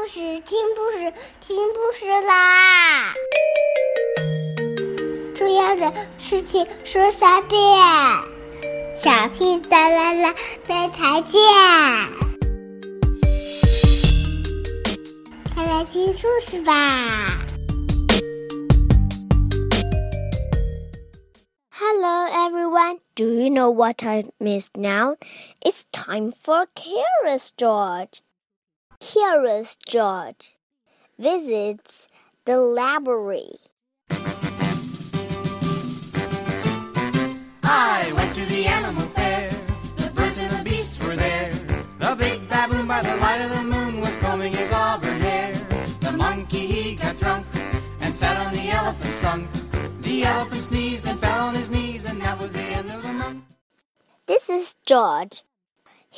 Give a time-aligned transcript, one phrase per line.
[0.00, 1.12] 故事，听故事，
[1.46, 3.12] 听故事啦！
[5.36, 7.60] 重要的事情说三遍，
[8.96, 10.34] 小屁哒啦啦，
[10.66, 11.42] 明天见！
[15.54, 17.44] 快来听故事吧
[21.68, 25.16] ！Hello everyone, do you know what I missed now?
[25.60, 28.22] It's time for Curious George.
[29.00, 30.54] Curious George
[31.18, 32.06] visits
[32.44, 33.52] the library.
[37.64, 39.50] I went to the animal fair.
[39.96, 41.50] The birds and the beasts were there.
[41.98, 45.54] The big baboon by the light of the moon was combing his auburn hair.
[46.00, 47.46] The monkey he got drunk
[48.00, 49.48] and sat on the elephant's trunk.
[50.02, 53.12] The elephant sneezed and fell on his knees, and that was the end of the
[53.14, 53.44] month.
[54.26, 55.42] This is George.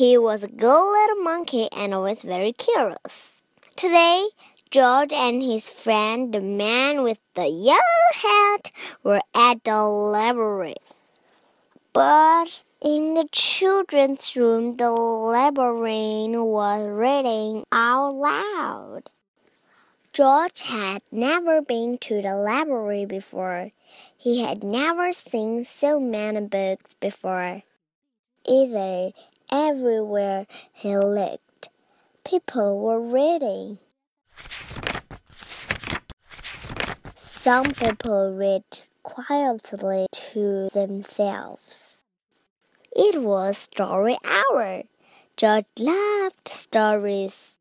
[0.00, 3.42] He was a good little monkey and always very curious.
[3.76, 4.28] Today,
[4.70, 10.76] George and his friend, the man with the yellow hat, were at the library.
[11.92, 19.10] But in the children's room, the librarian was reading out loud.
[20.14, 23.72] George had never been to the library before.
[24.16, 27.64] He had never seen so many books before.
[28.46, 29.12] Either
[29.52, 31.70] Everywhere he looked,
[32.24, 33.78] people were reading.
[37.16, 38.62] Some people read
[39.02, 41.96] quietly to themselves.
[42.94, 44.84] It was story hour.
[45.36, 47.56] George loved stories.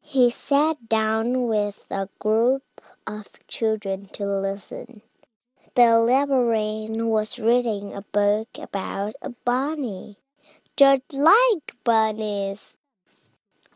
[0.00, 2.62] He sat down with a group
[3.06, 5.02] of children to listen.
[5.74, 10.19] The librarian was reading a book about a bunny
[10.80, 12.74] just like bunnies.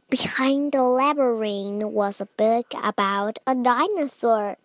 [0.09, 4.57] Behind the labyrinth was a book about a dinosaur,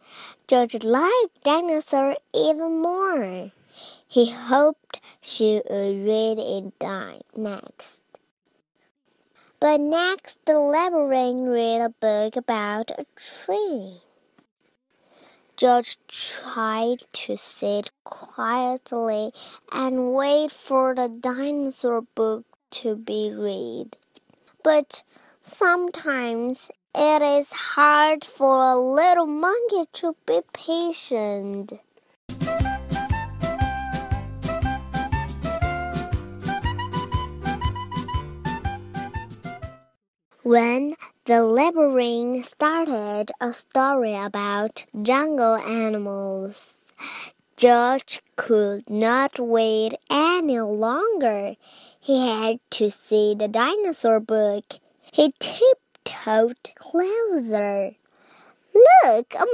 [0.47, 3.51] just like dinosaur even more.
[4.07, 6.72] He hoped she would read it
[7.35, 7.99] next.
[9.59, 13.99] But next, the labyrinth read a book about a tree.
[15.59, 19.34] George tried to sit quietly
[19.74, 23.97] and wait for the dinosaur book to be read.
[24.64, 25.03] But
[25.42, 31.74] sometimes it is hard for a little monkey to be patient.
[40.41, 40.96] When
[41.29, 46.75] the librarian started a story about jungle animals.
[47.56, 51.56] George could not wait any longer.
[52.00, 54.79] He had to see the dinosaur book.
[55.13, 57.91] He tiptoed closer.
[58.73, 59.46] Look, a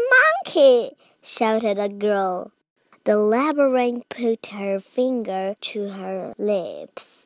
[0.45, 0.95] monkey!
[1.21, 2.53] shouted a girl.
[3.03, 7.25] The librarian put her finger to her lips.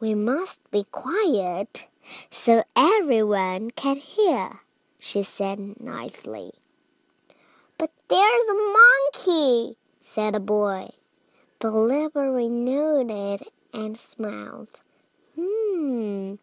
[0.00, 1.86] We must be quiet,
[2.30, 4.60] so everyone can hear,
[4.98, 6.52] she said nicely.
[7.78, 10.90] But there's a monkey, said the boy.
[11.60, 14.80] The librarian nodded and smiled.
[15.38, 16.34] Hmm,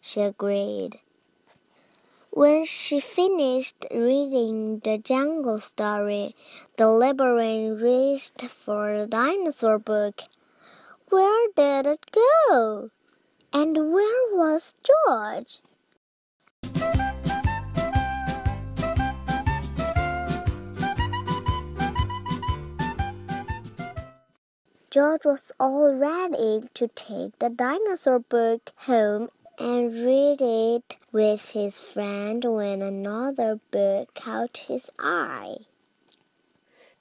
[0.00, 1.00] she agreed.
[2.30, 6.36] When she finished reading the jungle story,
[6.76, 10.22] the librarian reached for the dinosaur book.
[11.08, 12.90] Where did it go?
[13.52, 15.60] And where was George?
[24.90, 29.28] George was all ready to take the dinosaur book home
[29.58, 35.56] and read it with his friend when another book caught his eye.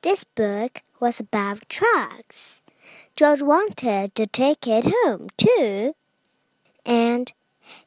[0.01, 2.61] This book was about trucks.
[3.15, 5.93] George wanted to take it home too.
[6.89, 7.31] And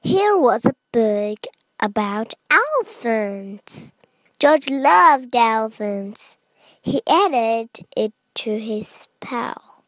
[0.00, 1.48] here was a book
[1.80, 3.91] about elephants.
[4.38, 6.38] George loved elephants.
[6.80, 9.82] He added it to his pile.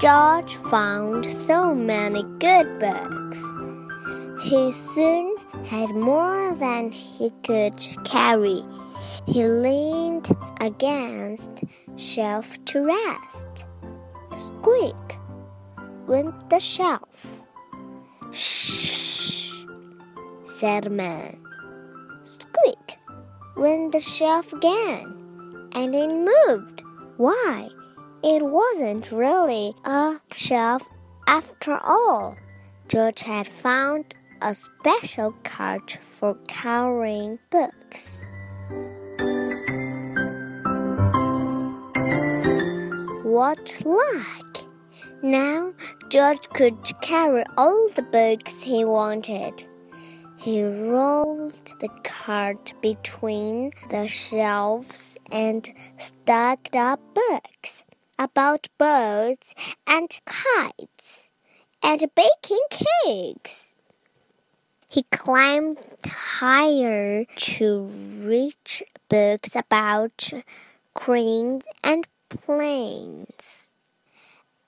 [0.00, 3.44] George found so many good books.
[4.42, 5.36] He soon
[5.66, 8.64] had more than he could carry.
[9.26, 11.50] He leaned against
[11.96, 13.66] shelf to rest.
[14.36, 15.18] Squeak
[16.06, 17.42] went the shelf.
[18.32, 19.64] Shh,
[20.44, 21.38] said man.
[22.24, 22.98] Squeak
[23.56, 26.82] went the shelf again, and it moved.
[27.16, 27.68] Why?
[28.22, 30.82] It wasn't really a shelf
[31.26, 32.36] after all.
[32.88, 38.24] George had found a special cart for carrying books.
[43.84, 44.66] Luck!
[45.22, 45.72] Now
[46.08, 49.66] George could carry all the books he wanted.
[50.36, 57.84] He rolled the cart between the shelves and stacked up books
[58.18, 59.54] about birds
[59.86, 61.28] and kites
[61.82, 63.74] and baking cakes.
[64.88, 67.84] He climbed higher to
[68.20, 70.30] reach books about
[70.94, 73.71] cranes and planes.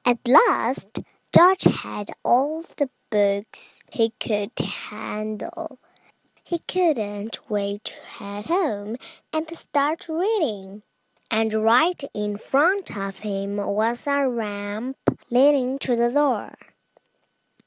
[0.06, 1.01] At last,
[1.35, 5.79] George had all the books he could handle.
[6.43, 8.97] He couldn't wait to head home
[9.33, 10.83] and start reading.
[11.31, 14.99] And right in front of him was a ramp
[15.31, 16.53] leading to the door.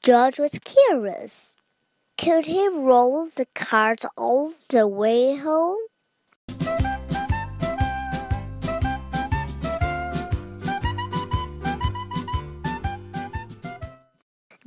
[0.04, 1.56] George was curious.
[2.16, 5.78] Could he roll the cart all the way home?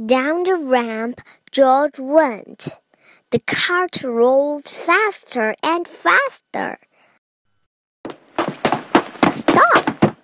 [0.06, 1.21] Down the ramp
[1.51, 2.80] George went.
[3.30, 6.80] The cart rolled faster and faster.
[9.30, 10.15] Stop!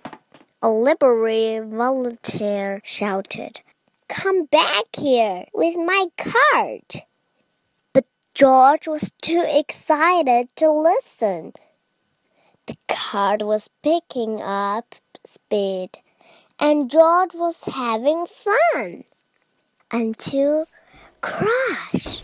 [0.62, 3.60] A library volunteer shouted.
[4.08, 7.02] Come back here with my cart.
[7.92, 11.52] But George was too excited to listen.
[12.66, 15.90] The cart was picking up speed,
[16.58, 19.04] and George was having fun
[19.90, 20.66] until
[21.20, 22.22] crash.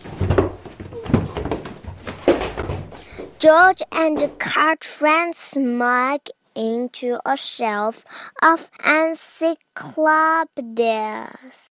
[3.39, 8.03] George and the cart ran smack into a shelf
[8.41, 11.69] of encyclopedias.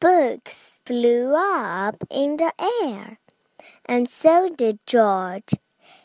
[0.00, 2.52] Books flew up in the
[2.84, 3.18] air,
[3.86, 5.54] and so did George.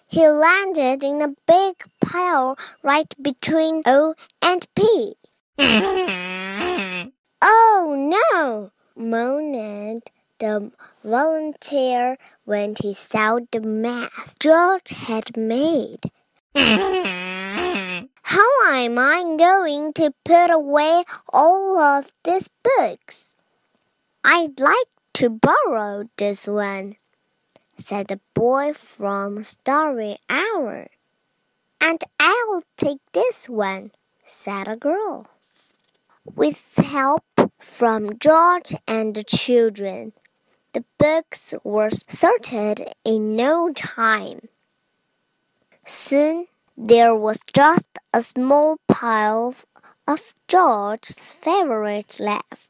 [0.07, 5.13] He landed in a big pile right between O and P.
[5.59, 7.11] oh
[7.41, 8.71] no!
[8.95, 10.09] moaned
[10.39, 10.71] the
[11.03, 16.09] volunteer when he saw the mess George had made.
[16.55, 18.07] How
[18.71, 23.35] am I going to put away all of these books?
[24.23, 26.95] I'd like to borrow this one,
[27.79, 30.87] said the boy from Story Hour.
[31.79, 33.91] And I'll take this one,
[34.23, 35.27] said a girl.
[36.25, 37.25] With help
[37.59, 40.13] from George and the children,
[40.71, 44.47] the books were sorted in no time.
[45.85, 46.47] Soon
[46.77, 49.53] there was just a small pile
[50.07, 52.69] of George's favorites left.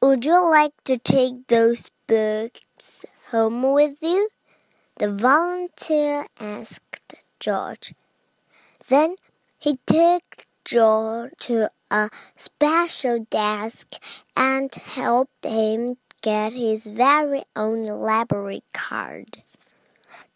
[0.00, 4.28] Would you like to take those books home with you?
[4.98, 7.94] The volunteer asked George.
[8.88, 9.16] Then
[9.58, 13.94] he took George to a special desk
[14.36, 19.42] and helped him get his very own library card.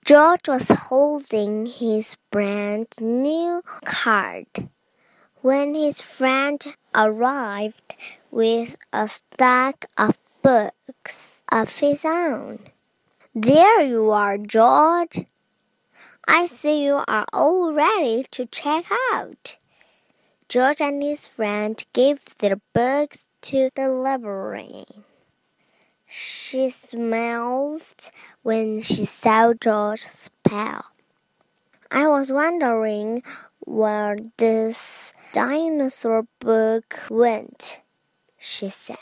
[0.04, 4.68] George was holding his brand new card
[5.40, 7.96] when his friend arrived
[8.30, 12.60] with a stack of books of his own.
[13.36, 15.26] There you are, George.
[16.24, 19.56] I see you are all ready to check out.
[20.48, 25.02] George and his friend gave their books to the librarian.
[26.06, 28.12] She smiled
[28.44, 30.84] when she saw George's pal.
[31.90, 33.24] I was wondering
[33.58, 37.80] where this dinosaur book went,
[38.38, 38.96] she said.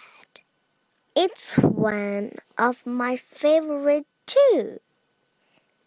[1.15, 4.81] It's one of my favorite too.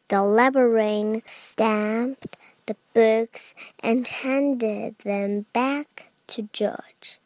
[0.08, 2.38] The librarian stamped
[2.68, 7.20] the books and handed them back to George.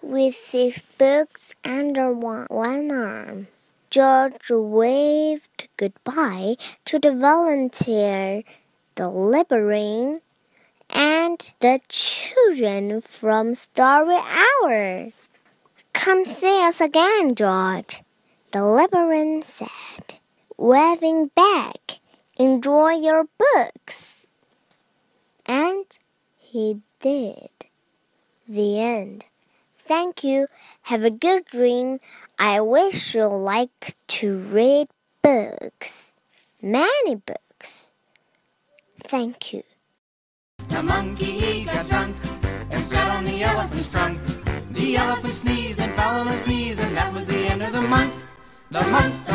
[0.00, 3.48] With his books under one, one arm,
[3.90, 8.44] George waved goodbye to the volunteer,
[8.94, 10.20] the librarian,
[10.90, 15.12] and the children from Story Hour.
[15.92, 18.02] Come see us again, George,
[18.52, 20.17] the librarian said,
[20.58, 22.00] waving back.
[22.36, 24.26] Enjoy your books.
[25.46, 25.86] And
[26.36, 27.50] he did.
[28.46, 29.24] The end.
[29.78, 30.46] Thank you.
[30.82, 32.00] Have a good dream.
[32.38, 34.88] I wish you'll like to read
[35.22, 36.14] books.
[36.60, 37.94] Many books.
[39.04, 39.62] Thank you.
[40.68, 42.16] The monkey he got drunk
[42.70, 44.18] and sat on the elephant's trunk.
[44.72, 47.82] The elephant sneezed and fell on his knees, and that was the end of the
[47.82, 48.12] monk.
[48.70, 49.28] The monk